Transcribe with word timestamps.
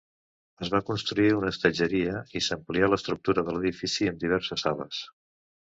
Es 0.67 0.69
va 0.75 0.79
construir 0.87 1.27
una 1.39 1.51
hostatgeria 1.55 2.23
i 2.39 2.43
s'amplià 2.47 2.91
l'estructura 2.95 3.47
de 3.51 3.57
l'edifici 3.59 4.11
amb 4.15 4.27
diverses 4.27 4.69
sales. 4.69 5.07